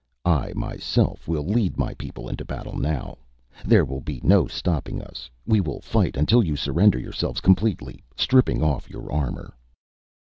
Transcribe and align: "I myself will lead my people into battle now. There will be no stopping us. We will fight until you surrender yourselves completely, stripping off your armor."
"I 0.25 0.51
myself 0.55 1.27
will 1.27 1.43
lead 1.45 1.77
my 1.77 1.93
people 1.93 2.27
into 2.27 2.43
battle 2.43 2.75
now. 2.75 3.19
There 3.63 3.85
will 3.85 4.01
be 4.01 4.19
no 4.23 4.47
stopping 4.47 4.99
us. 4.99 5.29
We 5.45 5.61
will 5.61 5.79
fight 5.79 6.17
until 6.17 6.43
you 6.43 6.55
surrender 6.55 6.97
yourselves 6.97 7.39
completely, 7.39 8.03
stripping 8.15 8.63
off 8.63 8.89
your 8.89 9.11
armor." 9.11 9.55